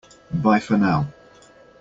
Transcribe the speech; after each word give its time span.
Bye 0.33 0.59
for 0.59 0.79
now! 0.79 1.13